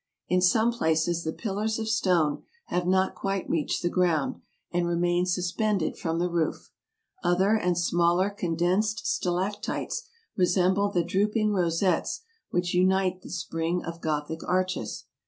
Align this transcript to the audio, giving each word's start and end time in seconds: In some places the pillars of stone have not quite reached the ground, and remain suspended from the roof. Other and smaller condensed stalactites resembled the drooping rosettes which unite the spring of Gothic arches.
In 0.27 0.41
some 0.41 0.71
places 0.71 1.23
the 1.23 1.31
pillars 1.31 1.77
of 1.77 1.87
stone 1.87 2.41
have 2.65 2.87
not 2.87 3.13
quite 3.13 3.47
reached 3.47 3.83
the 3.83 3.87
ground, 3.89 4.41
and 4.71 4.87
remain 4.87 5.27
suspended 5.27 5.95
from 5.95 6.17
the 6.17 6.27
roof. 6.27 6.71
Other 7.23 7.55
and 7.55 7.77
smaller 7.77 8.31
condensed 8.31 9.05
stalactites 9.05 10.09
resembled 10.35 10.95
the 10.95 11.03
drooping 11.03 11.53
rosettes 11.53 12.21
which 12.49 12.73
unite 12.73 13.21
the 13.21 13.29
spring 13.29 13.85
of 13.85 14.01
Gothic 14.01 14.43
arches. 14.43 15.05